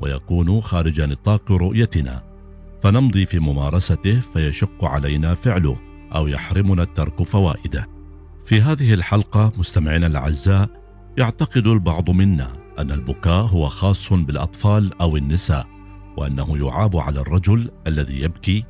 [0.00, 2.22] ويكون خارج نطاق رؤيتنا.
[2.82, 5.76] فنمضي في ممارسته فيشق علينا فعله
[6.14, 7.88] أو يحرمنا الترك فوائده.
[8.46, 10.68] في هذه الحلقة مستمعينا الأعزاء
[11.18, 15.66] يعتقد البعض منا أن البكاء هو خاص بالأطفال أو النساء
[16.16, 18.64] وأنه يعاب على الرجل الذي يبكي.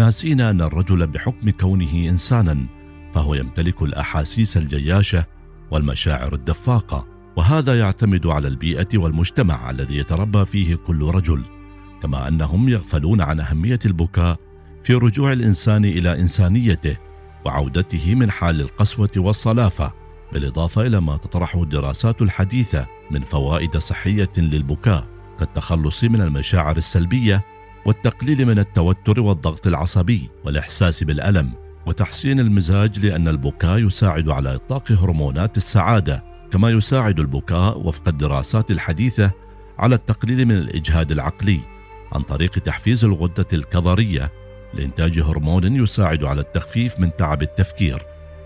[0.00, 2.66] ناسين أن الرجل بحكم كونه انسانا
[3.14, 5.24] فهو يمتلك الأحاسيس الجياشة
[5.70, 7.17] والمشاعر الدفاقة.
[7.38, 11.44] وهذا يعتمد على البيئة والمجتمع الذي يتربى فيه كل رجل
[12.02, 14.36] كما أنهم يغفلون عن أهمية البكاء
[14.82, 16.96] في رجوع الإنسان إلى إنسانيته
[17.44, 19.92] وعودته من حال القسوة والصلافة
[20.32, 25.06] بالإضافة إلى ما تطرحه الدراسات الحديثة من فوائد صحية للبكاء
[25.38, 27.44] كالتخلص من المشاعر السلبية
[27.86, 31.52] والتقليل من التوتر والضغط العصبي والإحساس بالألم
[31.86, 39.30] وتحسين المزاج لأن البكاء يساعد على إطلاق هرمونات السعادة كما يساعد البكاء وفق الدراسات الحديثة
[39.78, 41.60] على التقليل من الإجهاد العقلي
[42.12, 44.32] عن طريق تحفيز الغدة الكظرية
[44.74, 48.02] لإنتاج هرمون يساعد على التخفيف من تعب التفكير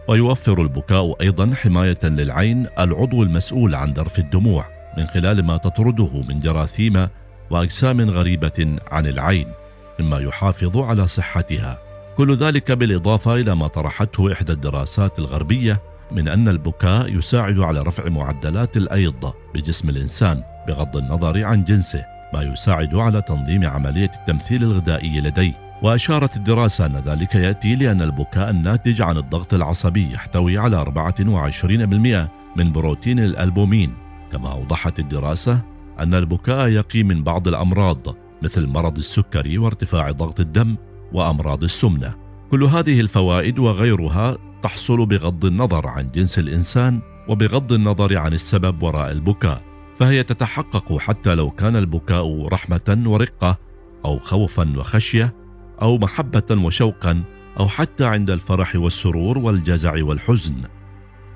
[0.09, 4.67] ويوفر البكاء أيضا حماية للعين العضو المسؤول عن ذرف الدموع
[4.99, 7.09] من خلال ما تطرده من جراثيم
[7.51, 9.53] وأجسام غريبة عن العين
[10.01, 11.79] مما يحافظ على صحتها.
[12.17, 18.09] كل ذلك بالإضافة إلى ما طرحته إحدى الدراسات الغربية من أن البكاء يساعد على رفع
[18.09, 25.21] معدلات الأيض بجسم الإنسان بغض النظر عن جنسه ما يساعد على تنظيم عملية التمثيل الغذائي
[25.21, 25.53] لديه.
[25.83, 32.73] وأشارت الدراسة أن ذلك يأتي لأن البكاء الناتج عن الضغط العصبي يحتوي على 24% من
[32.73, 33.95] بروتين الألبومين.
[34.33, 35.61] كما أوضحت الدراسة
[36.01, 37.99] أن البكاء يقي من بعض الأمراض
[38.43, 40.77] مثل مرض السكري وارتفاع ضغط الدم
[41.13, 42.22] وأمراض السمنة.
[42.53, 49.11] كل هذه الفوائد وغيرها تحصل بغض النظر عن جنس الإنسان وبغض النظر عن السبب وراء
[49.13, 49.63] البكاء
[49.99, 53.59] فهي تتحقق حتى لو كان البكاء رحمة ورقة
[54.05, 55.35] أو خوفا وخشية
[55.83, 57.23] أو محبة وشوقا
[57.61, 60.63] أو حتى عند الفرح والسرور والجزع والحزن.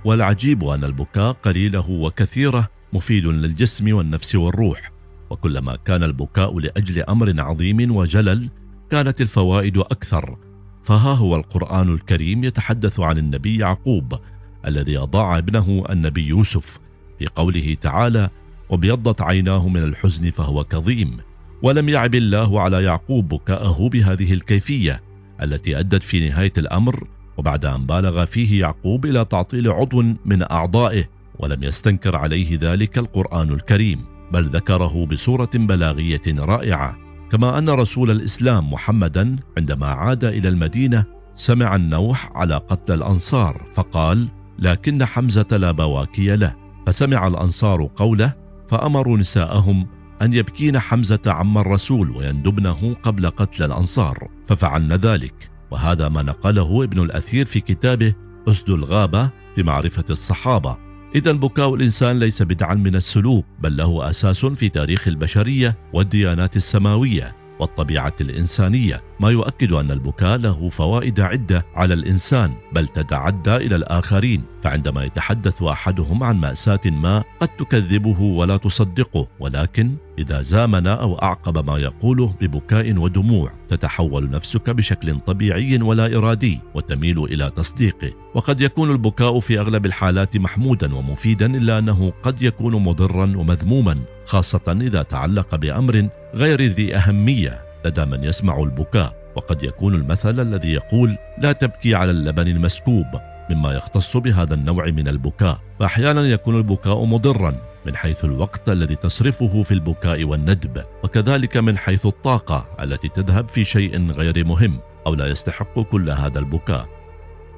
[0.04, 4.92] والعجيب أن البكاء قليله وكثيره مفيد للجسم والنفس والروح
[5.30, 8.50] وكلما كان البكاء لأجل أمر عظيم وجلل
[8.90, 10.45] كانت الفوائد أكثر
[10.86, 14.18] فها هو القرآن الكريم يتحدث عن النبي يعقوب
[14.66, 16.78] الذي أضاع ابنه النبي يوسف
[17.18, 18.30] في قوله تعالى
[18.70, 21.16] وابيضت عيناه من الحزن فهو كظيم
[21.62, 25.02] ولم يعب الله على يعقوب بكاءه بهذه الكيفية
[25.42, 31.04] التي أدت في نهاية الأمر وبعد أن بالغ فيه يعقوب إلى تعطيل عضو من أعضائه
[31.38, 37.05] ولم يستنكر عليه ذلك القرآن الكريم بل ذكره بصورة بلاغية رائعة.
[37.32, 41.04] كما أن رسول الإسلام محمدا عندما عاد إلى المدينة
[41.34, 44.28] سمع النوح على قتل الأنصار فقال
[44.58, 46.54] لكن حمزة لا بواكي له.
[46.86, 48.32] فسمع الأنصار قوله
[48.68, 49.86] فأمروا نساءهم
[50.22, 54.28] أن يبكين حمزة عم الرسول ويندبنه قبل قتل الأنصار.
[54.46, 55.50] ففعلن ذلك.
[55.70, 58.14] وهذا ما نقله ابن الأثير في كتابه
[58.48, 60.85] أسد الغابة في معرفة الصحابة.
[61.16, 67.36] إذا بكاء الإنسان ليس بدعا من السلوك بل له أساس في تاريخ البشرية والديانات السماوية
[67.60, 69.02] والطبيعة الإنسانية.
[69.20, 74.42] ما يؤكد أن البكاء له فوائد عدة على الإنسان بل تتعدى إلى الآخرين.
[74.62, 79.26] فعندما يتحدث أحدهم عن مأساة ما قد تكذبه ولا تصدقه.
[79.40, 86.60] ولكن إذا زامن أو أعقب ما يقوله ببكاء ودموع تتحول نفسك بشكل طبيعي ولا إرادي
[86.74, 88.12] وتميل إلى تصديقه.
[88.34, 94.78] وقد يكون البكاء في أغلب الحالات محمودا ومفيدا إلا أنه قد يكون مضرا ومذموما خاصة
[94.80, 97.65] إذا تعلق بأمر غير ذي أهمية.
[97.86, 103.06] لدى من يسمع البكاء وقد يكون المثل الذي يقول لا تبكي على اللبن المسكوب
[103.50, 105.58] مما يختص بهذا النوع من البكاء.
[105.78, 107.54] فأحيانا يكون البكاء مضرا
[107.86, 113.64] من حيث الوقت الذي تصرفه في البكاء والندب وكذلك من حيث الطاقة التي تذهب في
[113.64, 116.86] شيء غير مهم أو لا يستحق كل هذا البكاء.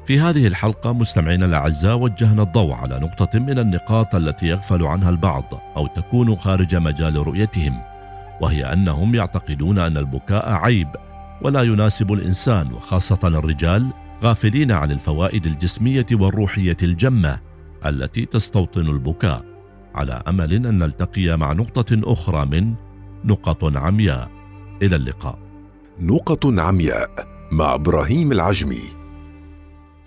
[0.05, 5.45] في هذه الحلقة مستمعينا الأعزاء وجهنا الضوء على نقطة من النقاط التي يغفل عنها البعض
[5.77, 7.81] أو تكون خارج مجال رؤيتهم.
[8.41, 10.89] وهي أنهم يعتقدون أن البكاء عيب
[11.43, 13.93] ولا يناسب الإنسان وخاصة الرجال
[14.25, 17.39] غافلين عن الفوائد الجسمية والروحية الجمة
[17.87, 19.45] التي تستوطن البكاء
[19.95, 22.75] على أمل أن نلتقي مع نقطة أخرى من
[23.25, 24.31] نقط عمياء.
[24.83, 25.39] إلى اللقاء.
[26.01, 27.11] نقط عمياء
[27.53, 28.98] مع إبراهيم العجمي.